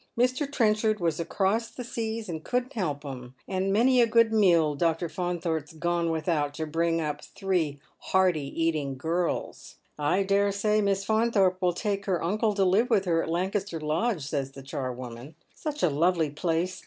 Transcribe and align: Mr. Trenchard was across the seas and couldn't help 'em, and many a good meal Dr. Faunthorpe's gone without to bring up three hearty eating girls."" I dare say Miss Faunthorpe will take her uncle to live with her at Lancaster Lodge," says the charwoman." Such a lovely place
Mr. 0.17 0.51
Trenchard 0.51 0.99
was 0.99 1.19
across 1.19 1.69
the 1.69 1.83
seas 1.83 2.27
and 2.27 2.43
couldn't 2.43 2.73
help 2.73 3.05
'em, 3.05 3.35
and 3.47 3.71
many 3.71 4.01
a 4.01 4.07
good 4.07 4.33
meal 4.33 4.73
Dr. 4.73 5.07
Faunthorpe's 5.07 5.73
gone 5.73 6.09
without 6.09 6.55
to 6.55 6.65
bring 6.65 6.99
up 6.99 7.23
three 7.23 7.79
hearty 7.99 8.45
eating 8.59 8.97
girls."" 8.97 9.75
I 9.99 10.23
dare 10.23 10.51
say 10.51 10.81
Miss 10.81 11.05
Faunthorpe 11.05 11.61
will 11.61 11.73
take 11.73 12.05
her 12.05 12.23
uncle 12.23 12.55
to 12.55 12.65
live 12.65 12.89
with 12.89 13.05
her 13.05 13.21
at 13.21 13.29
Lancaster 13.29 13.79
Lodge," 13.79 14.25
says 14.25 14.53
the 14.53 14.63
charwoman." 14.63 15.35
Such 15.53 15.83
a 15.83 15.89
lovely 15.91 16.31
place 16.31 16.79